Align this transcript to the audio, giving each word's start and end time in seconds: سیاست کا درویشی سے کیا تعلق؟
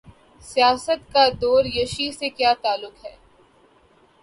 سیاست 0.43 1.01
کا 1.13 1.23
درویشی 1.41 2.07
سے 2.11 2.27
کیا 2.29 2.53
تعلق؟ 2.63 2.95